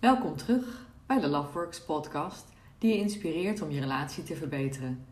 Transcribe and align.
Welkom 0.00 0.36
terug 0.36 0.86
bij 1.06 1.20
de 1.20 1.26
Loveworks 1.26 1.84
podcast, 1.84 2.48
die 2.78 2.92
je 2.92 2.98
inspireert 2.98 3.62
om 3.62 3.70
je 3.70 3.80
relatie 3.80 4.22
te 4.22 4.36
verbeteren. 4.36 5.06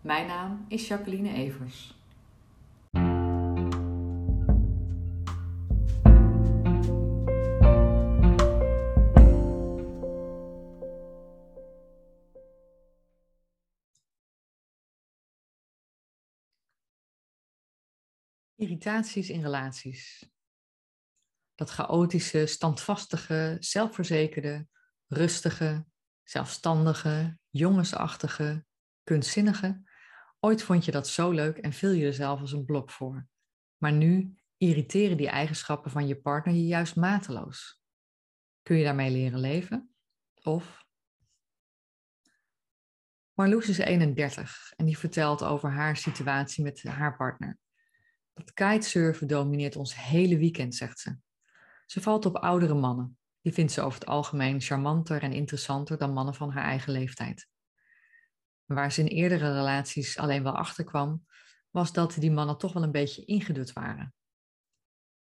Mijn 0.00 0.26
naam 0.26 0.64
is 0.68 0.88
Jacqueline 0.88 1.32
Evers. 1.32 1.94
Irritaties 18.56 19.30
in 19.30 19.42
relaties. 19.42 20.33
Dat 21.54 21.70
chaotische, 21.70 22.46
standvastige, 22.46 23.56
zelfverzekerde, 23.60 24.66
rustige, 25.06 25.86
zelfstandige, 26.22 27.38
jongensachtige, 27.50 28.64
kunstzinnige. 29.02 29.82
Ooit 30.40 30.62
vond 30.62 30.84
je 30.84 30.90
dat 30.90 31.08
zo 31.08 31.30
leuk 31.30 31.58
en 31.58 31.72
viel 31.72 31.90
je 31.90 32.06
er 32.06 32.14
zelf 32.14 32.40
als 32.40 32.52
een 32.52 32.64
blok 32.64 32.90
voor. 32.90 33.26
Maar 33.76 33.92
nu 33.92 34.38
irriteren 34.56 35.16
die 35.16 35.28
eigenschappen 35.28 35.90
van 35.90 36.06
je 36.06 36.20
partner 36.20 36.54
je 36.54 36.66
juist 36.66 36.96
mateloos. 36.96 37.82
Kun 38.62 38.76
je 38.76 38.84
daarmee 38.84 39.10
leren 39.10 39.40
leven? 39.40 39.94
Of? 40.42 40.84
Marloes 43.32 43.68
is 43.68 43.78
31 43.78 44.72
en 44.76 44.84
die 44.84 44.98
vertelt 44.98 45.42
over 45.42 45.70
haar 45.70 45.96
situatie 45.96 46.64
met 46.64 46.82
haar 46.82 47.16
partner. 47.16 47.58
Dat 48.32 48.52
kitesurfen 48.52 49.26
domineert 49.26 49.76
ons 49.76 49.96
hele 49.96 50.38
weekend, 50.38 50.74
zegt 50.74 50.98
ze. 50.98 51.16
Ze 51.86 52.00
valt 52.00 52.26
op 52.26 52.36
oudere 52.36 52.74
mannen. 52.74 53.18
Die 53.40 53.52
vindt 53.52 53.72
ze 53.72 53.80
over 53.80 54.00
het 54.00 54.08
algemeen 54.08 54.60
charmanter 54.60 55.22
en 55.22 55.32
interessanter 55.32 55.98
dan 55.98 56.12
mannen 56.12 56.34
van 56.34 56.50
haar 56.50 56.64
eigen 56.64 56.92
leeftijd. 56.92 57.48
Waar 58.64 58.92
ze 58.92 59.00
in 59.00 59.06
eerdere 59.06 59.52
relaties 59.52 60.18
alleen 60.18 60.42
wel 60.42 60.56
achterkwam, 60.56 61.26
was 61.70 61.92
dat 61.92 62.14
die 62.18 62.30
mannen 62.30 62.58
toch 62.58 62.72
wel 62.72 62.82
een 62.82 62.92
beetje 62.92 63.24
ingedut 63.24 63.72
waren. 63.72 64.14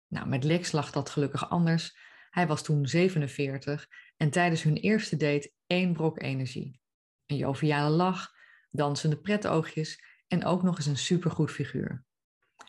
Nou, 0.07 0.27
met 0.27 0.43
Lex 0.43 0.71
lag 0.71 0.91
dat 0.91 1.09
gelukkig 1.09 1.49
anders. 1.49 1.97
Hij 2.29 2.47
was 2.47 2.63
toen 2.63 2.87
47 2.87 3.87
en 4.17 4.29
tijdens 4.29 4.63
hun 4.63 4.75
eerste 4.75 5.15
date 5.15 5.51
één 5.67 5.93
brok 5.93 6.21
energie. 6.21 6.79
Een 7.25 7.37
joviale 7.37 7.95
lach, 7.95 8.33
dansende 8.69 9.19
pretoogjes 9.19 10.03
en 10.27 10.45
ook 10.45 10.63
nog 10.63 10.77
eens 10.77 10.85
een 10.85 10.97
supergoed 10.97 11.51
figuur. 11.51 12.05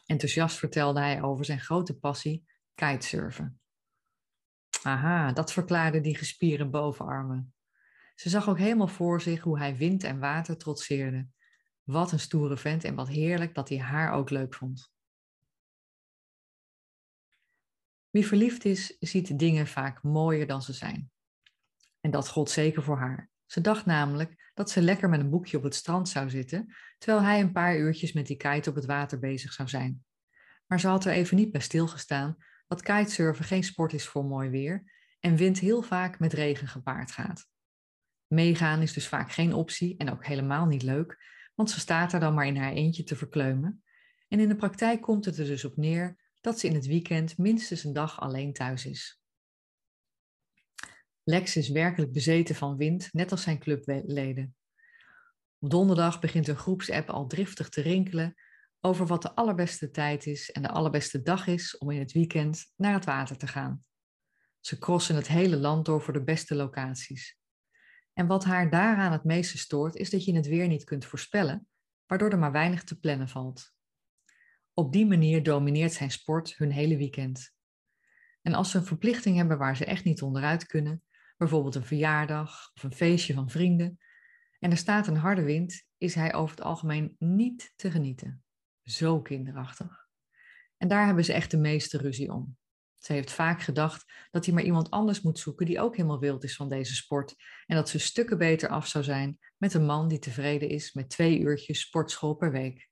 Enthousiast 0.06 0.56
vertelde 0.56 1.00
hij 1.00 1.22
over 1.22 1.44
zijn 1.44 1.60
grote 1.60 1.98
passie, 1.98 2.44
kitesurfen. 2.74 3.60
Aha, 4.86 5.32
dat 5.32 5.52
verklaarde 5.52 6.00
die 6.00 6.16
gespierde 6.16 6.68
bovenarmen. 6.68 7.54
Ze 8.14 8.28
zag 8.28 8.48
ook 8.48 8.58
helemaal 8.58 8.88
voor 8.88 9.20
zich 9.20 9.40
hoe 9.40 9.58
hij 9.58 9.76
wind 9.76 10.04
en 10.04 10.18
water 10.18 10.56
trotseerde. 10.56 11.28
Wat 11.82 12.12
een 12.12 12.20
stoere 12.20 12.56
vent 12.56 12.84
en 12.84 12.94
wat 12.94 13.08
heerlijk 13.08 13.54
dat 13.54 13.68
hij 13.68 13.78
haar 13.78 14.12
ook 14.12 14.30
leuk 14.30 14.54
vond. 14.54 14.92
Wie 18.10 18.26
verliefd 18.26 18.64
is, 18.64 18.96
ziet 18.98 19.38
dingen 19.38 19.66
vaak 19.66 20.02
mooier 20.02 20.46
dan 20.46 20.62
ze 20.62 20.72
zijn. 20.72 21.10
En 22.00 22.10
dat 22.10 22.28
gold 22.28 22.50
zeker 22.50 22.82
voor 22.82 22.98
haar. 22.98 23.30
Ze 23.46 23.60
dacht 23.60 23.86
namelijk 23.86 24.50
dat 24.54 24.70
ze 24.70 24.82
lekker 24.82 25.08
met 25.08 25.20
een 25.20 25.30
boekje 25.30 25.56
op 25.56 25.62
het 25.62 25.74
strand 25.74 26.08
zou 26.08 26.30
zitten, 26.30 26.74
terwijl 26.98 27.24
hij 27.24 27.40
een 27.40 27.52
paar 27.52 27.78
uurtjes 27.78 28.12
met 28.12 28.26
die 28.26 28.36
kite 28.36 28.70
op 28.70 28.76
het 28.76 28.86
water 28.86 29.18
bezig 29.18 29.52
zou 29.52 29.68
zijn. 29.68 30.04
Maar 30.66 30.80
ze 30.80 30.88
had 30.88 31.04
er 31.04 31.12
even 31.12 31.36
niet 31.36 31.52
bij 31.52 31.60
stilgestaan 31.60 32.36
dat 32.66 32.82
kitesurfen 32.82 33.44
geen 33.44 33.64
sport 33.64 33.92
is 33.92 34.06
voor 34.06 34.24
mooi 34.24 34.50
weer 34.50 34.92
en 35.20 35.36
wind 35.36 35.58
heel 35.58 35.82
vaak 35.82 36.18
met 36.18 36.32
regen 36.32 36.68
gepaard 36.68 37.12
gaat. 37.12 37.48
Meegaan 38.26 38.82
is 38.82 38.92
dus 38.92 39.08
vaak 39.08 39.32
geen 39.32 39.54
optie 39.54 39.96
en 39.96 40.10
ook 40.10 40.26
helemaal 40.26 40.66
niet 40.66 40.82
leuk, 40.82 41.18
want 41.54 41.70
ze 41.70 41.80
staat 41.80 42.12
er 42.12 42.20
dan 42.20 42.34
maar 42.34 42.46
in 42.46 42.56
haar 42.56 42.72
eentje 42.72 43.02
te 43.02 43.16
verkleumen. 43.16 43.82
En 44.28 44.40
in 44.40 44.48
de 44.48 44.56
praktijk 44.56 45.00
komt 45.00 45.24
het 45.24 45.38
er 45.38 45.44
dus 45.44 45.64
op 45.64 45.76
neer 45.76 46.16
dat 46.40 46.58
ze 46.58 46.66
in 46.66 46.74
het 46.74 46.86
weekend 46.86 47.38
minstens 47.38 47.84
een 47.84 47.92
dag 47.92 48.20
alleen 48.20 48.52
thuis 48.52 48.86
is. 48.86 49.20
Lex 51.22 51.56
is 51.56 51.68
werkelijk 51.68 52.12
bezeten 52.12 52.54
van 52.54 52.76
wind, 52.76 53.08
net 53.12 53.30
als 53.30 53.42
zijn 53.42 53.58
clubleden. 53.58 54.56
Op 55.58 55.70
donderdag 55.70 56.20
begint 56.20 56.48
een 56.48 56.56
groepsapp 56.56 57.10
al 57.10 57.26
driftig 57.26 57.68
te 57.68 57.80
rinkelen 57.80 58.34
over 58.80 59.06
wat 59.06 59.22
de 59.22 59.34
allerbeste 59.34 59.90
tijd 59.90 60.26
is 60.26 60.50
en 60.50 60.62
de 60.62 60.68
allerbeste 60.68 61.22
dag 61.22 61.46
is 61.46 61.78
om 61.78 61.90
in 61.90 61.98
het 61.98 62.12
weekend 62.12 62.72
naar 62.76 62.92
het 62.92 63.04
water 63.04 63.36
te 63.36 63.46
gaan. 63.46 63.84
Ze 64.60 64.78
crossen 64.78 65.16
het 65.16 65.28
hele 65.28 65.56
land 65.56 65.84
door 65.84 66.02
voor 66.02 66.12
de 66.12 66.24
beste 66.24 66.54
locaties. 66.54 67.38
En 68.12 68.26
wat 68.26 68.44
haar 68.44 68.70
daaraan 68.70 69.12
het 69.12 69.24
meeste 69.24 69.58
stoort, 69.58 69.94
is 69.94 70.10
dat 70.10 70.24
je 70.24 70.34
het 70.34 70.46
weer 70.46 70.68
niet 70.68 70.84
kunt 70.84 71.04
voorspellen, 71.04 71.68
waardoor 72.06 72.30
er 72.30 72.38
maar 72.38 72.52
weinig 72.52 72.84
te 72.84 72.98
plannen 72.98 73.28
valt. 73.28 73.74
Op 74.74 74.92
die 74.92 75.06
manier 75.06 75.42
domineert 75.42 75.92
zijn 75.92 76.10
sport 76.10 76.56
hun 76.56 76.70
hele 76.70 76.96
weekend. 76.96 77.54
En 78.42 78.54
als 78.54 78.70
ze 78.70 78.78
een 78.78 78.84
verplichting 78.84 79.36
hebben 79.36 79.58
waar 79.58 79.76
ze 79.76 79.84
echt 79.84 80.04
niet 80.04 80.22
onderuit 80.22 80.66
kunnen, 80.66 81.02
bijvoorbeeld 81.36 81.74
een 81.74 81.84
verjaardag 81.84 82.70
of 82.74 82.82
een 82.82 82.92
feestje 82.92 83.34
van 83.34 83.50
vrienden, 83.50 83.98
en 84.58 84.70
er 84.70 84.76
staat 84.76 85.06
een 85.06 85.16
harde 85.16 85.42
wind, 85.42 85.84
is 85.98 86.14
hij 86.14 86.34
over 86.34 86.56
het 86.56 86.64
algemeen 86.64 87.16
niet 87.18 87.72
te 87.76 87.90
genieten. 87.90 88.44
Zo 88.86 89.22
kinderachtig. 89.22 90.06
En 90.76 90.88
daar 90.88 91.06
hebben 91.06 91.24
ze 91.24 91.32
echt 91.32 91.50
de 91.50 91.56
meeste 91.56 91.98
ruzie 91.98 92.32
om. 92.32 92.56
Ze 92.94 93.12
heeft 93.12 93.32
vaak 93.32 93.62
gedacht 93.62 94.12
dat 94.30 94.44
hij 94.44 94.54
maar 94.54 94.62
iemand 94.62 94.90
anders 94.90 95.20
moet 95.20 95.38
zoeken 95.38 95.66
die 95.66 95.80
ook 95.80 95.96
helemaal 95.96 96.18
wild 96.18 96.44
is 96.44 96.56
van 96.56 96.68
deze 96.68 96.94
sport. 96.94 97.34
En 97.66 97.76
dat 97.76 97.88
ze 97.88 97.98
stukken 97.98 98.38
beter 98.38 98.68
af 98.68 98.86
zou 98.86 99.04
zijn 99.04 99.38
met 99.56 99.74
een 99.74 99.84
man 99.84 100.08
die 100.08 100.18
tevreden 100.18 100.68
is 100.68 100.92
met 100.92 101.10
twee 101.10 101.38
uurtjes 101.38 101.80
sportschool 101.80 102.34
per 102.34 102.50
week. 102.50 102.88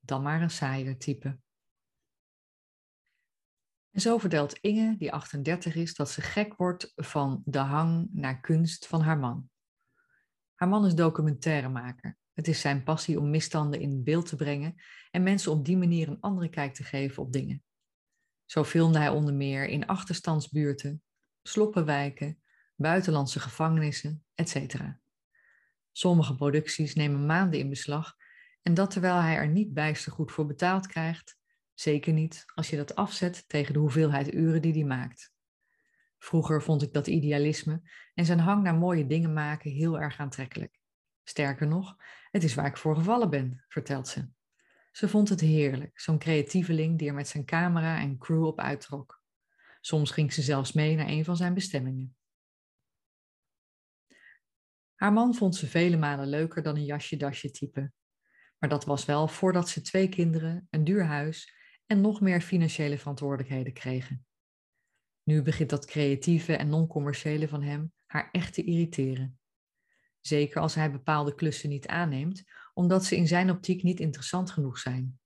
Dan 0.00 0.22
maar 0.22 0.42
een 0.42 0.50
saaier 0.50 0.98
type. 0.98 1.38
En 3.90 4.00
zo 4.00 4.18
vertelt 4.18 4.58
Inge, 4.58 4.96
die 4.96 5.12
38 5.12 5.74
is, 5.74 5.94
dat 5.94 6.10
ze 6.10 6.20
gek 6.20 6.56
wordt 6.56 6.92
van 6.94 7.42
de 7.44 7.58
hang 7.58 8.08
naar 8.12 8.40
kunst 8.40 8.86
van 8.86 9.00
haar 9.00 9.18
man. 9.18 9.50
Haar 10.54 10.68
man 10.68 10.86
is 10.86 10.94
documentairemaker. 10.94 12.18
Het 12.34 12.48
is 12.48 12.60
zijn 12.60 12.82
passie 12.82 13.20
om 13.20 13.30
misstanden 13.30 13.80
in 13.80 14.04
beeld 14.04 14.26
te 14.26 14.36
brengen 14.36 14.74
en 15.10 15.22
mensen 15.22 15.52
op 15.52 15.64
die 15.64 15.76
manier 15.76 16.08
een 16.08 16.20
andere 16.20 16.48
kijk 16.48 16.74
te 16.74 16.84
geven 16.84 17.22
op 17.22 17.32
dingen. 17.32 17.62
Zo 18.44 18.64
filmde 18.64 18.98
hij 18.98 19.08
onder 19.08 19.34
meer 19.34 19.66
in 19.66 19.86
achterstandsbuurten, 19.86 21.02
sloppenwijken, 21.42 22.42
buitenlandse 22.76 23.40
gevangenissen, 23.40 24.24
etc. 24.34 24.74
Sommige 25.92 26.34
producties 26.34 26.94
nemen 26.94 27.26
maanden 27.26 27.58
in 27.58 27.68
beslag 27.68 28.16
en 28.62 28.74
dat 28.74 28.90
terwijl 28.90 29.20
hij 29.20 29.36
er 29.36 29.48
niet 29.48 29.72
bijster 29.72 30.12
goed 30.12 30.32
voor 30.32 30.46
betaald 30.46 30.86
krijgt, 30.86 31.36
zeker 31.74 32.12
niet 32.12 32.44
als 32.54 32.70
je 32.70 32.76
dat 32.76 32.94
afzet 32.94 33.44
tegen 33.48 33.72
de 33.72 33.78
hoeveelheid 33.78 34.34
uren 34.34 34.62
die 34.62 34.72
hij 34.72 34.84
maakt. 34.84 35.32
Vroeger 36.18 36.62
vond 36.62 36.82
ik 36.82 36.92
dat 36.92 37.06
idealisme 37.06 37.90
en 38.14 38.24
zijn 38.24 38.38
hang 38.38 38.62
naar 38.62 38.74
mooie 38.74 39.06
dingen 39.06 39.32
maken 39.32 39.70
heel 39.70 40.00
erg 40.00 40.18
aantrekkelijk. 40.18 40.82
Sterker 41.24 41.66
nog, 41.66 41.96
het 42.30 42.44
is 42.44 42.54
waar 42.54 42.66
ik 42.66 42.76
voor 42.76 42.96
gevallen 42.96 43.30
ben, 43.30 43.64
vertelt 43.68 44.08
ze. 44.08 44.28
Ze 44.90 45.08
vond 45.08 45.28
het 45.28 45.40
heerlijk, 45.40 46.00
zo'n 46.00 46.18
creatieveling 46.18 46.98
die 46.98 47.08
er 47.08 47.14
met 47.14 47.28
zijn 47.28 47.44
camera 47.44 47.98
en 47.98 48.18
crew 48.18 48.44
op 48.44 48.60
uittrok. 48.60 49.22
Soms 49.80 50.10
ging 50.10 50.32
ze 50.32 50.42
zelfs 50.42 50.72
mee 50.72 50.96
naar 50.96 51.08
een 51.08 51.24
van 51.24 51.36
zijn 51.36 51.54
bestemmingen. 51.54 52.16
Haar 54.94 55.12
man 55.12 55.34
vond 55.34 55.56
ze 55.56 55.66
vele 55.66 55.96
malen 55.96 56.28
leuker 56.28 56.62
dan 56.62 56.76
een 56.76 56.84
jasje-dasje 56.84 57.50
type. 57.50 57.92
Maar 58.58 58.68
dat 58.68 58.84
was 58.84 59.04
wel 59.04 59.28
voordat 59.28 59.68
ze 59.68 59.80
twee 59.80 60.08
kinderen, 60.08 60.66
een 60.70 60.84
duur 60.84 61.04
huis 61.04 61.54
en 61.86 62.00
nog 62.00 62.20
meer 62.20 62.40
financiële 62.40 62.98
verantwoordelijkheden 62.98 63.72
kregen. 63.72 64.26
Nu 65.22 65.42
begint 65.42 65.70
dat 65.70 65.86
creatieve 65.86 66.56
en 66.56 66.68
non-commerciële 66.68 67.48
van 67.48 67.62
hem 67.62 67.92
haar 68.06 68.28
echt 68.32 68.54
te 68.54 68.64
irriteren. 68.64 69.38
Zeker 70.26 70.60
als 70.60 70.74
hij 70.74 70.90
bepaalde 70.90 71.34
klussen 71.34 71.68
niet 71.68 71.86
aanneemt, 71.86 72.44
omdat 72.74 73.04
ze 73.04 73.16
in 73.16 73.26
zijn 73.26 73.50
optiek 73.50 73.82
niet 73.82 74.00
interessant 74.00 74.50
genoeg 74.50 74.78
zijn. 74.78 75.18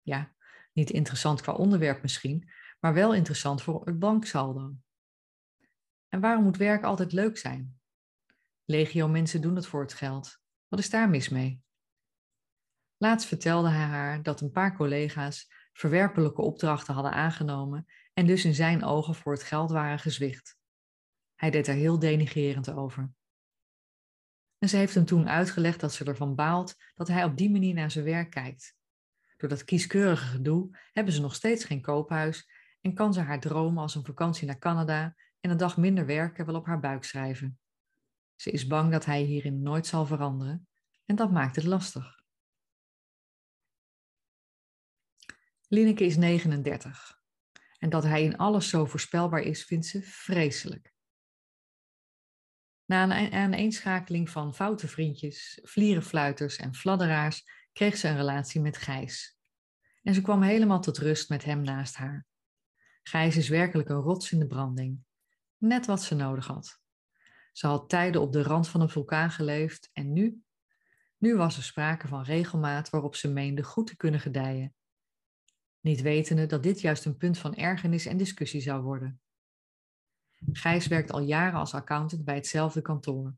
Ja, 0.00 0.34
niet 0.72 0.90
interessant 0.90 1.40
qua 1.40 1.52
onderwerp 1.52 2.02
misschien, 2.02 2.50
maar 2.80 2.94
wel 2.94 3.14
interessant 3.14 3.62
voor 3.62 3.86
het 3.86 3.98
banksaldo. 3.98 4.74
En 6.08 6.20
waarom 6.20 6.44
moet 6.44 6.56
werk 6.56 6.84
altijd 6.84 7.12
leuk 7.12 7.38
zijn? 7.38 7.80
Legio 8.64 9.08
mensen 9.08 9.40
doen 9.40 9.56
het 9.56 9.66
voor 9.66 9.82
het 9.82 9.94
geld. 9.94 10.38
Wat 10.68 10.78
is 10.78 10.90
daar 10.90 11.08
mis 11.08 11.28
mee? 11.28 11.62
Laatst 12.96 13.28
vertelde 13.28 13.68
hij 13.68 13.86
haar 13.86 14.22
dat 14.22 14.40
een 14.40 14.50
paar 14.50 14.76
collega's 14.76 15.52
verwerpelijke 15.72 16.42
opdrachten 16.42 16.94
hadden 16.94 17.12
aangenomen 17.12 17.86
en 18.14 18.26
dus 18.26 18.44
in 18.44 18.54
zijn 18.54 18.84
ogen 18.84 19.14
voor 19.14 19.32
het 19.32 19.42
geld 19.42 19.70
waren 19.70 19.98
gezwicht. 19.98 20.56
Hij 21.34 21.50
deed 21.50 21.66
er 21.66 21.74
heel 21.74 21.98
denigrerend 21.98 22.70
over. 22.70 23.12
En 24.62 24.68
ze 24.68 24.76
heeft 24.76 24.94
hem 24.94 25.04
toen 25.04 25.28
uitgelegd 25.28 25.80
dat 25.80 25.92
ze 25.92 26.04
ervan 26.04 26.34
baalt 26.34 26.76
dat 26.94 27.08
hij 27.08 27.24
op 27.24 27.36
die 27.36 27.50
manier 27.50 27.74
naar 27.74 27.90
zijn 27.90 28.04
werk 28.04 28.30
kijkt. 28.30 28.76
Door 29.36 29.48
dat 29.48 29.64
kieskeurige 29.64 30.26
gedoe 30.26 30.78
hebben 30.92 31.14
ze 31.14 31.20
nog 31.20 31.34
steeds 31.34 31.64
geen 31.64 31.80
koophuis 31.80 32.50
en 32.80 32.94
kan 32.94 33.12
ze 33.12 33.20
haar 33.20 33.40
dromen 33.40 33.82
als 33.82 33.94
een 33.94 34.04
vakantie 34.04 34.46
naar 34.46 34.58
Canada 34.58 35.16
en 35.40 35.50
een 35.50 35.56
dag 35.56 35.76
minder 35.76 36.06
werken 36.06 36.46
wel 36.46 36.54
op 36.54 36.66
haar 36.66 36.80
buik 36.80 37.04
schrijven. 37.04 37.58
Ze 38.36 38.50
is 38.50 38.66
bang 38.66 38.92
dat 38.92 39.04
hij 39.04 39.22
hierin 39.22 39.62
nooit 39.62 39.86
zal 39.86 40.06
veranderen 40.06 40.68
en 41.04 41.16
dat 41.16 41.30
maakt 41.30 41.56
het 41.56 41.64
lastig. 41.64 42.22
Lineke 45.68 46.04
is 46.04 46.16
39 46.16 47.20
en 47.78 47.90
dat 47.90 48.02
hij 48.02 48.22
in 48.22 48.36
alles 48.36 48.68
zo 48.68 48.86
voorspelbaar 48.86 49.42
is, 49.42 49.64
vindt 49.64 49.86
ze 49.86 50.02
vreselijk. 50.02 50.91
Na 52.92 53.02
een 53.02 53.32
aaneenschakeling 53.32 54.30
van 54.30 54.54
foute 54.54 54.88
vriendjes, 54.88 55.60
vlierenfluiters 55.62 56.56
en 56.56 56.74
fladderaars 56.74 57.44
kreeg 57.72 57.96
ze 57.96 58.08
een 58.08 58.16
relatie 58.16 58.60
met 58.60 58.76
Gijs. 58.76 59.38
En 60.02 60.14
ze 60.14 60.22
kwam 60.22 60.42
helemaal 60.42 60.80
tot 60.80 60.98
rust 60.98 61.28
met 61.28 61.44
hem 61.44 61.62
naast 61.62 61.94
haar. 61.94 62.26
Gijs 63.02 63.36
is 63.36 63.48
werkelijk 63.48 63.88
een 63.88 64.00
rots 64.00 64.32
in 64.32 64.38
de 64.38 64.46
branding. 64.46 64.98
Net 65.56 65.86
wat 65.86 66.02
ze 66.02 66.14
nodig 66.14 66.46
had. 66.46 66.80
Ze 67.52 67.66
had 67.66 67.88
tijden 67.88 68.20
op 68.20 68.32
de 68.32 68.42
rand 68.42 68.68
van 68.68 68.80
een 68.80 68.90
vulkaan 68.90 69.30
geleefd 69.30 69.90
en 69.92 70.12
nu? 70.12 70.42
Nu 71.18 71.36
was 71.36 71.56
er 71.56 71.62
sprake 71.62 72.08
van 72.08 72.22
regelmaat 72.22 72.90
waarop 72.90 73.14
ze 73.14 73.28
meende 73.28 73.62
goed 73.62 73.86
te 73.86 73.96
kunnen 73.96 74.20
gedijen. 74.20 74.74
Niet 75.80 76.00
wetende 76.00 76.46
dat 76.46 76.62
dit 76.62 76.80
juist 76.80 77.04
een 77.04 77.16
punt 77.16 77.38
van 77.38 77.54
ergernis 77.54 78.06
en 78.06 78.16
discussie 78.16 78.60
zou 78.60 78.82
worden. 78.82 79.20
Gijs 80.52 80.86
werkt 80.86 81.12
al 81.12 81.20
jaren 81.20 81.58
als 81.58 81.74
accountant 81.74 82.24
bij 82.24 82.34
hetzelfde 82.34 82.82
kantoor. 82.82 83.34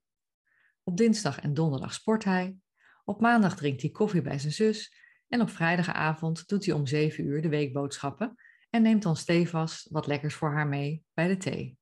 Op 0.83 0.97
dinsdag 0.97 1.41
en 1.41 1.55
donderdag 1.55 1.95
sport 1.95 2.25
hij. 2.25 2.57
Op 3.05 3.21
maandag 3.21 3.57
drinkt 3.57 3.83
hij 3.83 3.91
koffie 3.91 4.23
bij 4.23 4.39
zijn 4.39 4.53
zus. 4.53 5.03
En 5.29 5.41
op 5.41 5.51
vrijdagavond 5.51 6.49
doet 6.49 6.65
hij 6.65 6.75
om 6.75 6.87
zeven 6.87 7.25
uur 7.25 7.43
de 7.43 7.49
weekboodschappen 7.49 8.35
en 8.71 8.83
neemt 8.83 9.03
dan 9.03 9.17
stevast 9.17 9.89
wat 9.91 10.07
lekkers 10.07 10.35
voor 10.35 10.53
haar 10.53 10.67
mee 10.67 11.05
bij 11.15 11.29
de 11.29 11.37
thee. 11.37 11.79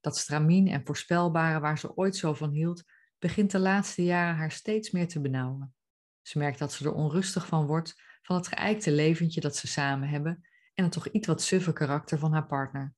Dat 0.00 0.16
stramien 0.16 0.68
en 0.68 0.86
voorspelbare 0.86 1.60
waar 1.60 1.78
ze 1.78 1.96
ooit 1.96 2.16
zo 2.16 2.34
van 2.34 2.50
hield, 2.50 2.84
begint 3.18 3.50
de 3.50 3.58
laatste 3.58 4.04
jaren 4.04 4.36
haar 4.36 4.52
steeds 4.52 4.90
meer 4.90 5.08
te 5.08 5.20
benauwen. 5.20 5.74
Ze 6.22 6.38
merkt 6.38 6.58
dat 6.58 6.72
ze 6.72 6.84
er 6.84 6.92
onrustig 6.92 7.46
van 7.46 7.66
wordt, 7.66 8.02
van 8.22 8.36
het 8.36 8.46
geëikte 8.46 8.90
leventje 8.90 9.40
dat 9.40 9.56
ze 9.56 9.66
samen 9.66 10.08
hebben 10.08 10.46
en 10.74 10.84
het 10.84 10.92
toch 10.92 11.08
iets 11.08 11.26
wat 11.26 11.42
suffe 11.42 11.72
karakter 11.72 12.18
van 12.18 12.32
haar 12.32 12.46
partner. 12.46 12.95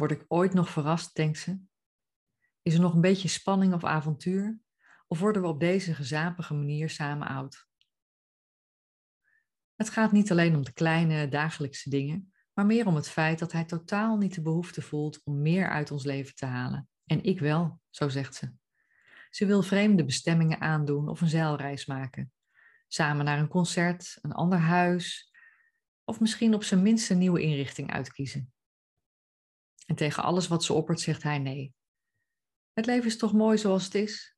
Word 0.00 0.12
ik 0.12 0.24
ooit 0.28 0.54
nog 0.54 0.70
verrast, 0.70 1.14
denkt 1.14 1.38
ze? 1.38 1.60
Is 2.62 2.74
er 2.74 2.80
nog 2.80 2.94
een 2.94 3.00
beetje 3.00 3.28
spanning 3.28 3.74
of 3.74 3.84
avontuur? 3.84 4.58
Of 5.06 5.18
worden 5.18 5.42
we 5.42 5.48
op 5.48 5.60
deze 5.60 5.94
gezapige 5.94 6.54
manier 6.54 6.90
samen 6.90 7.28
oud? 7.28 7.68
Het 9.76 9.90
gaat 9.90 10.12
niet 10.12 10.30
alleen 10.30 10.56
om 10.56 10.64
de 10.64 10.72
kleine 10.72 11.28
dagelijkse 11.28 11.90
dingen, 11.90 12.32
maar 12.52 12.66
meer 12.66 12.86
om 12.86 12.94
het 12.94 13.08
feit 13.08 13.38
dat 13.38 13.52
hij 13.52 13.64
totaal 13.64 14.16
niet 14.16 14.34
de 14.34 14.42
behoefte 14.42 14.82
voelt 14.82 15.20
om 15.24 15.42
meer 15.42 15.68
uit 15.68 15.90
ons 15.90 16.04
leven 16.04 16.34
te 16.34 16.46
halen. 16.46 16.88
En 17.04 17.22
ik 17.22 17.40
wel, 17.40 17.80
zo 17.90 18.08
zegt 18.08 18.34
ze. 18.34 18.52
Ze 19.30 19.46
wil 19.46 19.62
vreemde 19.62 20.04
bestemmingen 20.04 20.60
aandoen 20.60 21.08
of 21.08 21.20
een 21.20 21.28
zeilreis 21.28 21.86
maken. 21.86 22.32
Samen 22.88 23.24
naar 23.24 23.38
een 23.38 23.48
concert, 23.48 24.18
een 24.22 24.32
ander 24.32 24.58
huis 24.58 25.32
of 26.04 26.20
misschien 26.20 26.54
op 26.54 26.64
zijn 26.64 26.82
minst 26.82 27.10
een 27.10 27.18
nieuwe 27.18 27.42
inrichting 27.42 27.92
uitkiezen. 27.92 28.52
En 29.90 29.96
tegen 29.96 30.22
alles 30.22 30.48
wat 30.48 30.64
ze 30.64 30.72
oppert 30.72 31.00
zegt 31.00 31.22
hij 31.22 31.38
nee. 31.38 31.74
Het 32.72 32.86
leven 32.86 33.06
is 33.06 33.16
toch 33.16 33.32
mooi 33.32 33.58
zoals 33.58 33.84
het 33.84 33.94
is? 33.94 34.36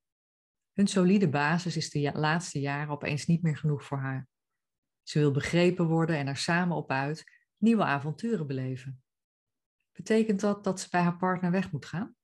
Hun 0.72 0.86
solide 0.86 1.28
basis 1.28 1.76
is 1.76 1.90
de 1.90 2.12
laatste 2.14 2.60
jaren 2.60 2.92
opeens 2.92 3.26
niet 3.26 3.42
meer 3.42 3.56
genoeg 3.56 3.84
voor 3.84 3.98
haar. 3.98 4.28
Ze 5.02 5.18
wil 5.18 5.30
begrepen 5.30 5.86
worden 5.86 6.16
en 6.16 6.26
er 6.26 6.36
samen 6.36 6.76
op 6.76 6.90
uit 6.90 7.24
nieuwe 7.56 7.82
avonturen 7.82 8.46
beleven. 8.46 9.02
Betekent 9.92 10.40
dat 10.40 10.64
dat 10.64 10.80
ze 10.80 10.88
bij 10.90 11.02
haar 11.02 11.16
partner 11.16 11.50
weg 11.50 11.72
moet 11.72 11.86
gaan? 11.86 12.16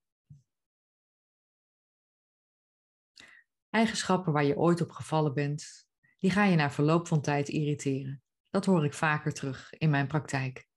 Eigenschappen 3.71 4.33
waar 4.33 4.45
je 4.45 4.57
ooit 4.57 4.81
op 4.81 4.91
gevallen 4.91 5.35
bent, 5.35 5.89
die 6.19 6.31
ga 6.31 6.45
je 6.45 6.57
na 6.57 6.71
verloop 6.71 7.07
van 7.07 7.21
tijd 7.21 7.49
irriteren. 7.49 8.23
Dat 8.51 8.65
hoor 8.65 8.85
ik 8.85 8.95
vaker 8.95 9.33
terug 9.33 9.73
in 9.73 9.91
mijn 9.91 10.07
praktijk. 10.07 10.68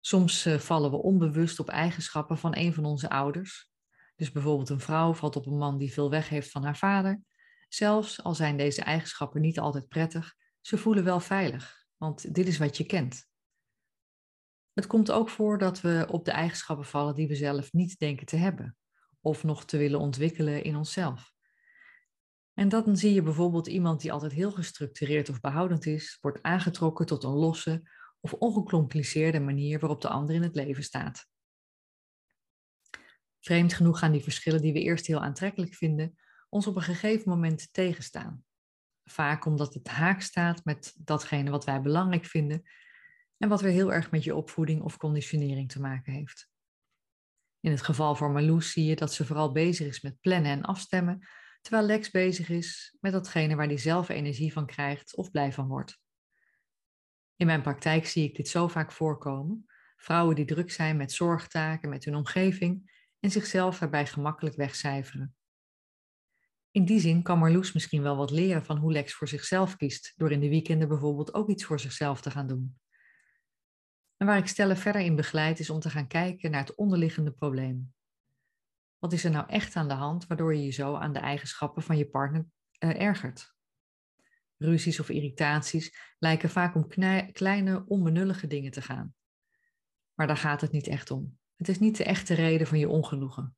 Soms 0.00 0.46
uh, 0.46 0.58
vallen 0.58 0.90
we 0.90 0.96
onbewust 0.96 1.58
op 1.58 1.68
eigenschappen 1.68 2.38
van 2.38 2.56
een 2.56 2.74
van 2.74 2.84
onze 2.84 3.10
ouders. 3.10 3.70
Dus 4.16 4.32
bijvoorbeeld 4.32 4.68
een 4.68 4.80
vrouw 4.80 5.14
valt 5.14 5.36
op 5.36 5.46
een 5.46 5.58
man 5.58 5.78
die 5.78 5.92
veel 5.92 6.10
weg 6.10 6.28
heeft 6.28 6.50
van 6.50 6.64
haar 6.64 6.76
vader. 6.76 7.22
Zelfs 7.68 8.22
al 8.22 8.34
zijn 8.34 8.56
deze 8.56 8.82
eigenschappen 8.82 9.40
niet 9.40 9.58
altijd 9.58 9.88
prettig, 9.88 10.34
ze 10.60 10.78
voelen 10.78 11.04
wel 11.04 11.20
veilig, 11.20 11.86
want 11.96 12.34
dit 12.34 12.46
is 12.46 12.58
wat 12.58 12.76
je 12.76 12.86
kent. 12.86 13.26
Het 14.72 14.86
komt 14.86 15.10
ook 15.10 15.28
voor 15.28 15.58
dat 15.58 15.80
we 15.80 16.06
op 16.10 16.24
de 16.24 16.30
eigenschappen 16.30 16.86
vallen 16.86 17.14
die 17.14 17.28
we 17.28 17.34
zelf 17.34 17.72
niet 17.72 17.98
denken 17.98 18.26
te 18.26 18.36
hebben 18.36 18.76
of 19.20 19.44
nog 19.44 19.64
te 19.64 19.76
willen 19.76 20.00
ontwikkelen 20.00 20.62
in 20.62 20.76
onszelf. 20.76 21.32
En 22.54 22.68
dan 22.68 22.96
zie 22.96 23.14
je 23.14 23.22
bijvoorbeeld 23.22 23.66
iemand 23.66 24.00
die 24.00 24.12
altijd 24.12 24.32
heel 24.32 24.52
gestructureerd 24.52 25.28
of 25.28 25.40
behoudend 25.40 25.86
is, 25.86 26.18
wordt 26.20 26.42
aangetrokken 26.42 27.06
tot 27.06 27.24
een 27.24 27.30
losse 27.30 27.90
of 28.20 28.32
ongecompliceerde 28.32 29.40
manier 29.40 29.78
waarop 29.78 30.00
de 30.00 30.08
ander 30.08 30.34
in 30.34 30.42
het 30.42 30.54
leven 30.54 30.82
staat. 30.82 31.26
Vreemd 33.40 33.72
genoeg 33.72 33.98
gaan 33.98 34.12
die 34.12 34.22
verschillen 34.22 34.62
die 34.62 34.72
we 34.72 34.80
eerst 34.80 35.06
heel 35.06 35.20
aantrekkelijk 35.20 35.74
vinden, 35.74 36.18
ons 36.48 36.66
op 36.66 36.76
een 36.76 36.82
gegeven 36.82 37.28
moment 37.28 37.72
tegenstaan. 37.72 38.44
Vaak 39.04 39.44
omdat 39.44 39.74
het 39.74 39.88
haak 39.88 40.20
staat 40.20 40.64
met 40.64 40.94
datgene 40.98 41.50
wat 41.50 41.64
wij 41.64 41.80
belangrijk 41.80 42.24
vinden 42.24 42.62
en 43.38 43.48
wat 43.48 43.60
weer 43.60 43.72
heel 43.72 43.92
erg 43.92 44.10
met 44.10 44.24
je 44.24 44.34
opvoeding 44.34 44.82
of 44.82 44.96
conditionering 44.96 45.70
te 45.70 45.80
maken 45.80 46.12
heeft. 46.12 46.48
In 47.60 47.70
het 47.70 47.82
geval 47.82 48.14
van 48.14 48.32
Marloes 48.32 48.72
zie 48.72 48.84
je 48.84 48.96
dat 48.96 49.12
ze 49.12 49.24
vooral 49.24 49.52
bezig 49.52 49.86
is 49.86 50.00
met 50.00 50.20
plannen 50.20 50.50
en 50.50 50.62
afstemmen, 50.62 51.28
terwijl 51.60 51.86
Lex 51.86 52.10
bezig 52.10 52.48
is 52.48 52.96
met 53.00 53.12
datgene 53.12 53.54
waar 53.54 53.66
hij 53.66 53.78
zelf 53.78 54.08
energie 54.08 54.52
van 54.52 54.66
krijgt 54.66 55.16
of 55.16 55.30
blij 55.30 55.52
van 55.52 55.68
wordt. 55.68 56.00
In 57.38 57.46
mijn 57.46 57.62
praktijk 57.62 58.06
zie 58.06 58.24
ik 58.24 58.36
dit 58.36 58.48
zo 58.48 58.68
vaak 58.68 58.92
voorkomen. 58.92 59.66
Vrouwen 59.96 60.36
die 60.36 60.44
druk 60.44 60.70
zijn 60.70 60.96
met 60.96 61.12
zorgtaken, 61.12 61.88
met 61.88 62.04
hun 62.04 62.14
omgeving 62.14 62.90
en 63.20 63.30
zichzelf 63.30 63.78
daarbij 63.78 64.06
gemakkelijk 64.06 64.56
wegcijferen. 64.56 65.36
In 66.70 66.84
die 66.84 67.00
zin 67.00 67.22
kan 67.22 67.38
Marloes 67.38 67.72
misschien 67.72 68.02
wel 68.02 68.16
wat 68.16 68.30
leren 68.30 68.64
van 68.64 68.76
hoe 68.76 68.92
Lex 68.92 69.14
voor 69.14 69.28
zichzelf 69.28 69.76
kiest, 69.76 70.12
door 70.16 70.32
in 70.32 70.40
de 70.40 70.48
weekenden 70.48 70.88
bijvoorbeeld 70.88 71.34
ook 71.34 71.48
iets 71.48 71.64
voor 71.64 71.80
zichzelf 71.80 72.20
te 72.20 72.30
gaan 72.30 72.46
doen. 72.46 72.78
En 74.16 74.26
waar 74.26 74.38
ik 74.38 74.46
Stellen 74.46 74.76
verder 74.76 75.02
in 75.02 75.16
begeleid 75.16 75.58
is 75.58 75.70
om 75.70 75.80
te 75.80 75.90
gaan 75.90 76.06
kijken 76.06 76.50
naar 76.50 76.60
het 76.60 76.74
onderliggende 76.74 77.32
probleem. 77.32 77.94
Wat 78.98 79.12
is 79.12 79.24
er 79.24 79.30
nou 79.30 79.48
echt 79.48 79.76
aan 79.76 79.88
de 79.88 79.94
hand 79.94 80.26
waardoor 80.26 80.54
je 80.54 80.62
je 80.62 80.70
zo 80.70 80.94
aan 80.94 81.12
de 81.12 81.18
eigenschappen 81.18 81.82
van 81.82 81.96
je 81.96 82.08
partner 82.08 82.46
uh, 82.84 83.00
ergert? 83.00 83.56
Ruzies 84.58 85.00
of 85.00 85.08
irritaties 85.08 86.14
lijken 86.18 86.50
vaak 86.50 86.74
om 86.74 86.88
kleine, 87.32 87.84
onbenullige 87.86 88.46
dingen 88.46 88.70
te 88.70 88.82
gaan. 88.82 89.14
Maar 90.14 90.26
daar 90.26 90.36
gaat 90.36 90.60
het 90.60 90.72
niet 90.72 90.86
echt 90.86 91.10
om. 91.10 91.38
Het 91.56 91.68
is 91.68 91.78
niet 91.78 91.96
de 91.96 92.04
echte 92.04 92.34
reden 92.34 92.66
van 92.66 92.78
je 92.78 92.88
ongenoegen. 92.88 93.56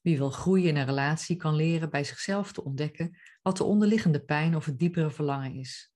Wie 0.00 0.16
wil 0.16 0.30
groeien 0.30 0.68
in 0.68 0.76
een 0.76 0.86
relatie 0.86 1.36
kan 1.36 1.54
leren 1.54 1.90
bij 1.90 2.04
zichzelf 2.04 2.52
te 2.52 2.64
ontdekken 2.64 3.18
wat 3.42 3.56
de 3.56 3.64
onderliggende 3.64 4.24
pijn 4.24 4.56
of 4.56 4.64
het 4.64 4.78
diepere 4.78 5.10
verlangen 5.10 5.54
is. 5.54 5.92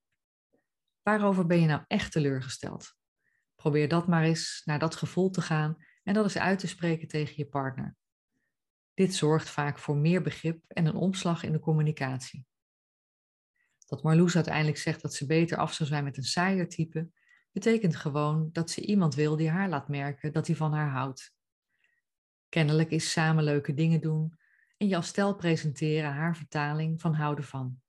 Waarover 1.02 1.46
ben 1.46 1.60
je 1.60 1.66
nou 1.66 1.84
echt 1.86 2.12
teleurgesteld? 2.12 2.94
Probeer 3.54 3.88
dat 3.88 4.08
maar 4.08 4.22
eens 4.22 4.62
naar 4.64 4.78
dat 4.78 4.96
gevoel 4.96 5.30
te 5.30 5.40
gaan 5.40 5.84
en 6.02 6.14
dat 6.14 6.24
eens 6.24 6.38
uit 6.38 6.58
te 6.58 6.66
spreken 6.66 7.08
tegen 7.08 7.34
je 7.36 7.46
partner. 7.46 7.96
Dit 8.94 9.14
zorgt 9.14 9.50
vaak 9.50 9.78
voor 9.78 9.96
meer 9.96 10.22
begrip 10.22 10.64
en 10.68 10.86
een 10.86 10.94
omslag 10.94 11.42
in 11.42 11.52
de 11.52 11.58
communicatie. 11.58 12.46
Dat 13.90 14.02
Marloes 14.02 14.34
uiteindelijk 14.34 14.78
zegt 14.78 15.02
dat 15.02 15.14
ze 15.14 15.26
beter 15.26 15.58
af 15.58 15.72
zou 15.72 15.88
zijn 15.88 16.04
met 16.04 16.16
een 16.16 16.22
saaier 16.22 16.68
type, 16.68 17.10
betekent 17.52 17.96
gewoon 17.96 18.48
dat 18.52 18.70
ze 18.70 18.80
iemand 18.80 19.14
wil 19.14 19.36
die 19.36 19.50
haar 19.50 19.68
laat 19.68 19.88
merken 19.88 20.32
dat 20.32 20.46
hij 20.46 20.56
van 20.56 20.72
haar 20.72 20.90
houdt. 20.90 21.34
Kennelijk 22.48 22.90
is 22.90 23.12
samen 23.12 23.44
leuke 23.44 23.74
dingen 23.74 24.00
doen 24.00 24.38
en 24.76 24.88
je 24.88 24.96
als 24.96 25.06
stel 25.06 25.34
presenteren 25.34 26.12
haar 26.12 26.36
vertaling 26.36 27.00
van 27.00 27.14
houden 27.14 27.44
van. 27.44 27.80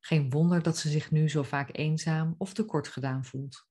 Geen 0.00 0.30
wonder 0.30 0.62
dat 0.62 0.78
ze 0.78 0.88
zich 0.88 1.10
nu 1.10 1.28
zo 1.28 1.42
vaak 1.42 1.68
eenzaam 1.76 2.34
of 2.38 2.54
tekort 2.54 2.88
gedaan 2.88 3.24
voelt. 3.24 3.66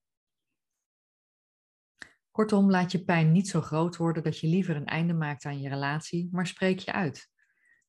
Kortom, 2.31 2.69
laat 2.69 2.91
je 2.91 3.03
pijn 3.03 3.31
niet 3.31 3.49
zo 3.49 3.61
groot 3.61 3.95
worden 3.95 4.23
dat 4.23 4.39
je 4.39 4.47
liever 4.47 4.75
een 4.75 4.85
einde 4.85 5.13
maakt 5.13 5.45
aan 5.45 5.61
je 5.61 5.69
relatie, 5.69 6.29
maar 6.31 6.47
spreek 6.47 6.79
je 6.79 6.93
uit. 6.93 7.29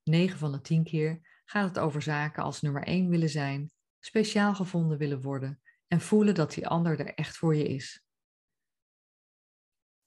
9 0.02 0.38
van 0.38 0.52
de 0.52 0.60
10 0.60 0.84
keer 0.84 1.36
gaat 1.49 1.69
het 1.69 1.79
over 1.79 2.03
zaken 2.03 2.43
als 2.43 2.61
nummer 2.61 2.83
1 2.83 3.09
willen 3.09 3.29
zijn, 3.29 3.71
speciaal 3.99 4.55
gevonden 4.55 4.99
willen 4.99 5.21
worden 5.21 5.61
en 5.87 6.00
voelen 6.00 6.35
dat 6.35 6.55
die 6.55 6.67
ander 6.67 7.00
er 7.00 7.15
echt 7.15 7.37
voor 7.37 7.57
je 7.57 7.65
is. 7.65 8.05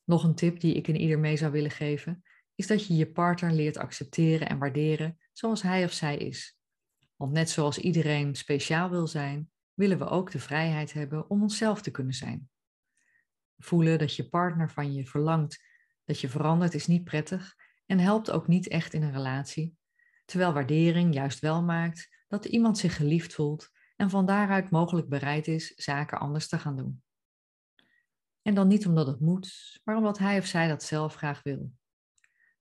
Nog 0.03 0.23
een 0.23 0.35
tip 0.35 0.59
die 0.59 0.73
ik 0.73 0.87
in 0.87 0.95
ieder 0.95 1.19
mee 1.19 1.37
zou 1.37 1.51
willen 1.51 1.71
geven, 1.71 2.23
is 2.55 2.67
dat 2.67 2.85
je 2.85 2.95
je 2.95 3.11
partner 3.11 3.51
leert 3.51 3.77
accepteren 3.77 4.49
en 4.49 4.57
waarderen 4.57 5.19
zoals 5.33 5.61
hij 5.61 5.83
of 5.83 5.91
zij 5.91 6.17
is. 6.17 6.57
Want 7.15 7.31
net 7.31 7.49
zoals 7.49 7.77
iedereen 7.77 8.35
speciaal 8.35 8.89
wil 8.89 9.07
zijn, 9.07 9.51
willen 9.73 9.97
we 9.97 10.05
ook 10.05 10.31
de 10.31 10.39
vrijheid 10.39 10.93
hebben 10.93 11.29
om 11.29 11.41
onszelf 11.41 11.81
te 11.81 11.91
kunnen 11.91 12.13
zijn. 12.13 12.49
Voelen 13.57 13.99
dat 13.99 14.15
je 14.15 14.29
partner 14.29 14.71
van 14.71 14.93
je 14.93 15.05
verlangt 15.05 15.67
dat 16.09 16.19
je 16.19 16.29
verandert 16.29 16.73
is 16.73 16.87
niet 16.87 17.03
prettig 17.03 17.55
en 17.85 17.99
helpt 17.99 18.31
ook 18.31 18.47
niet 18.47 18.67
echt 18.67 18.93
in 18.93 19.03
een 19.03 19.11
relatie, 19.11 19.77
terwijl 20.29 20.53
waardering 20.53 21.13
juist 21.13 21.39
wel 21.39 21.63
maakt 21.63 22.23
dat 22.27 22.45
iemand 22.45 22.77
zich 22.77 22.95
geliefd 22.95 23.33
voelt 23.33 23.69
en 23.95 24.09
van 24.09 24.25
daaruit 24.25 24.69
mogelijk 24.69 25.09
bereid 25.09 25.47
is 25.47 25.73
zaken 25.75 26.19
anders 26.19 26.47
te 26.47 26.59
gaan 26.59 26.75
doen. 26.77 27.03
En 28.41 28.53
dan 28.53 28.67
niet 28.67 28.85
omdat 28.87 29.07
het 29.07 29.19
moet, 29.19 29.79
maar 29.83 29.97
omdat 29.97 30.17
hij 30.17 30.37
of 30.37 30.45
zij 30.45 30.67
dat 30.67 30.83
zelf 30.83 31.15
graag 31.15 31.43
wil. 31.43 31.71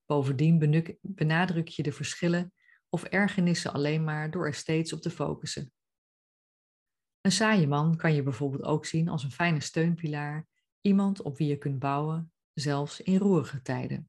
Bovendien 0.07 0.85
benadruk 1.01 1.69
je 1.69 1.83
de 1.83 1.93
verschillen 1.93 2.53
of 2.89 3.05
ergernissen 3.05 3.73
alleen 3.73 4.05
maar 4.05 4.31
door 4.31 4.47
er 4.47 4.55
steeds 4.55 4.93
op 4.93 5.01
te 5.01 5.11
focussen. 5.11 5.73
Een 7.21 7.33
saaie 7.33 7.67
man 7.67 7.97
kan 7.97 8.15
je 8.15 8.23
bijvoorbeeld 8.23 8.63
ook 8.63 8.87
zien 8.87 9.09
als 9.09 9.25
een 9.25 9.33
fijne 9.33 9.61
steunpilaar, 9.61 10.47
iemand 10.81 11.23
op 11.23 11.37
wie 11.37 11.49
je 11.49 11.59
kunt 11.59 11.79
bouwen, 11.79 12.33
zelfs 12.55 13.01
in 13.01 13.19
roerige 13.19 13.63
tijden. 13.63 14.09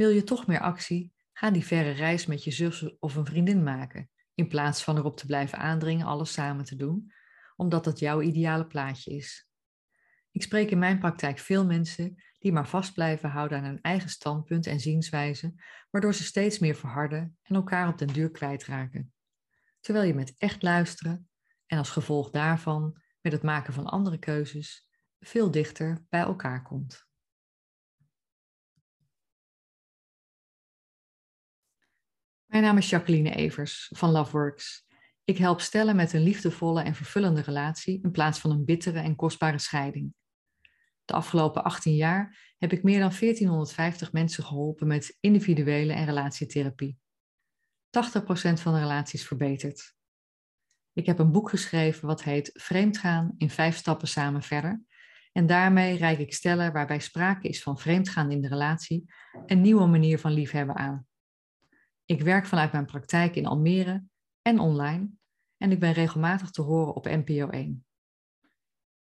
Wil 0.00 0.10
je 0.10 0.24
toch 0.24 0.46
meer 0.46 0.60
actie? 0.60 1.12
Ga 1.32 1.50
die 1.50 1.64
verre 1.64 1.90
reis 1.90 2.26
met 2.26 2.44
je 2.44 2.50
zus 2.50 2.98
of 2.98 3.14
een 3.14 3.26
vriendin 3.26 3.62
maken, 3.62 4.10
in 4.34 4.48
plaats 4.48 4.84
van 4.84 4.96
erop 4.96 5.16
te 5.16 5.26
blijven 5.26 5.58
aandringen 5.58 6.06
alles 6.06 6.32
samen 6.32 6.64
te 6.64 6.76
doen, 6.76 7.12
omdat 7.56 7.84
dat 7.84 7.98
jouw 7.98 8.20
ideale 8.20 8.66
plaatje 8.66 9.10
is. 9.10 9.48
Ik 10.30 10.42
spreek 10.42 10.70
in 10.70 10.78
mijn 10.78 10.98
praktijk 10.98 11.38
veel 11.38 11.66
mensen 11.66 12.22
die 12.38 12.52
maar 12.52 12.68
vast 12.68 12.94
blijven 12.94 13.30
houden 13.30 13.58
aan 13.58 13.64
hun 13.64 13.80
eigen 13.80 14.10
standpunt 14.10 14.66
en 14.66 14.80
zienswijze, 14.80 15.54
waardoor 15.90 16.14
ze 16.14 16.24
steeds 16.24 16.58
meer 16.58 16.74
verharden 16.74 17.38
en 17.42 17.54
elkaar 17.54 17.88
op 17.88 17.98
den 17.98 18.12
duur 18.12 18.30
kwijtraken. 18.30 19.12
Terwijl 19.80 20.06
je 20.06 20.14
met 20.14 20.34
echt 20.38 20.62
luisteren 20.62 21.28
en 21.66 21.78
als 21.78 21.90
gevolg 21.90 22.30
daarvan 22.30 23.02
met 23.20 23.32
het 23.32 23.42
maken 23.42 23.72
van 23.72 23.86
andere 23.86 24.18
keuzes 24.18 24.88
veel 25.18 25.50
dichter 25.50 26.06
bij 26.08 26.20
elkaar 26.20 26.62
komt. 26.62 27.08
Mijn 32.50 32.62
naam 32.62 32.76
is 32.76 32.90
Jacqueline 32.90 33.34
Evers 33.34 33.90
van 33.96 34.10
Loveworks. 34.10 34.86
Ik 35.24 35.38
help 35.38 35.60
stellen 35.60 35.96
met 35.96 36.12
een 36.12 36.22
liefdevolle 36.22 36.82
en 36.82 36.94
vervullende 36.94 37.40
relatie 37.40 38.00
in 38.02 38.10
plaats 38.10 38.38
van 38.38 38.50
een 38.50 38.64
bittere 38.64 38.98
en 38.98 39.16
kostbare 39.16 39.58
scheiding. 39.58 40.14
De 41.04 41.12
afgelopen 41.12 41.64
18 41.64 41.94
jaar 41.94 42.54
heb 42.58 42.72
ik 42.72 42.82
meer 42.82 43.00
dan 43.00 43.12
1450 43.18 44.12
mensen 44.12 44.44
geholpen 44.44 44.86
met 44.86 45.16
individuele 45.20 45.92
en 45.92 46.04
relatietherapie. 46.04 46.98
80% 46.98 47.00
van 48.52 48.72
de 48.72 48.80
relaties 48.80 49.26
verbeterd. 49.26 49.94
Ik 50.92 51.06
heb 51.06 51.18
een 51.18 51.32
boek 51.32 51.48
geschreven 51.50 52.06
wat 52.06 52.22
heet 52.22 52.50
Vreemdgaan 52.52 53.34
in 53.36 53.50
vijf 53.50 53.76
stappen 53.76 54.08
samen 54.08 54.42
verder. 54.42 54.82
En 55.32 55.46
daarmee 55.46 55.96
reik 55.96 56.18
ik 56.18 56.34
stellen 56.34 56.72
waarbij 56.72 57.00
sprake 57.00 57.48
is 57.48 57.62
van 57.62 57.78
vreemdgaan 57.78 58.30
in 58.30 58.40
de 58.40 58.48
relatie 58.48 59.12
een 59.46 59.60
nieuwe 59.60 59.86
manier 59.86 60.18
van 60.18 60.32
liefhebben 60.32 60.76
aan. 60.76 61.08
Ik 62.10 62.22
werk 62.22 62.46
vanuit 62.46 62.72
mijn 62.72 62.86
praktijk 62.86 63.36
in 63.36 63.46
Almere 63.46 64.04
en 64.42 64.58
online 64.58 65.10
en 65.56 65.70
ik 65.70 65.80
ben 65.80 65.92
regelmatig 65.92 66.50
te 66.50 66.62
horen 66.62 66.94
op 66.94 67.04
NPO 67.04 67.48
1. 67.48 67.86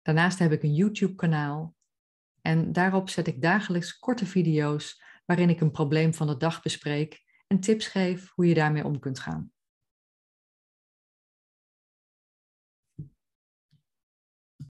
Daarnaast 0.02 0.40
heb 0.40 0.52
ik 0.52 0.64
een 0.64 0.74
YouTube-kanaal 0.74 1.76
en 2.42 2.72
daarop 2.72 3.10
zet 3.10 3.28
ik 3.28 3.42
dagelijks 3.42 4.00
korte 4.00 4.26
video's 4.26 5.04
waarin 5.26 5.50
ik 5.50 5.62
een 5.62 5.72
probleem 5.72 6.14
van 6.14 6.28
de 6.28 6.38
dag 6.38 6.62
bespreek 6.62 7.24
en 7.48 7.60
tips 7.60 7.88
geef 7.88 8.32
hoe 8.36 8.48
je 8.48 8.54
daarmee 8.54 8.86
om 8.86 9.00
kunt 9.00 9.20
gaan. 9.20 9.52